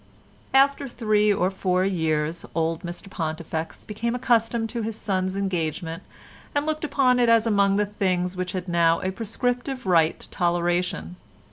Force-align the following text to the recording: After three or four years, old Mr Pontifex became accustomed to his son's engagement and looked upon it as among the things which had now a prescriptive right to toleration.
After 0.55 0.87
three 0.87 1.31
or 1.31 1.51
four 1.51 1.85
years, 1.85 2.43
old 2.55 2.81
Mr 2.81 3.07
Pontifex 3.07 3.83
became 3.85 4.15
accustomed 4.15 4.67
to 4.69 4.81
his 4.81 4.95
son's 4.95 5.35
engagement 5.35 6.01
and 6.55 6.65
looked 6.65 6.83
upon 6.83 7.19
it 7.19 7.29
as 7.29 7.45
among 7.45 7.75
the 7.75 7.85
things 7.85 8.35
which 8.35 8.53
had 8.53 8.67
now 8.67 8.99
a 9.01 9.11
prescriptive 9.11 9.85
right 9.85 10.19
to 10.19 10.27
toleration. 10.31 11.17